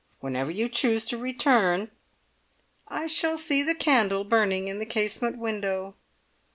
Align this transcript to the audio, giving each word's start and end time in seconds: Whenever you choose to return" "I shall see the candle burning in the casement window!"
Whenever 0.19 0.49
you 0.49 0.67
choose 0.67 1.05
to 1.05 1.15
return" 1.15 1.91
"I 2.87 3.05
shall 3.05 3.37
see 3.37 3.61
the 3.61 3.75
candle 3.75 4.23
burning 4.23 4.67
in 4.67 4.79
the 4.79 4.85
casement 4.87 5.37
window!" 5.37 5.93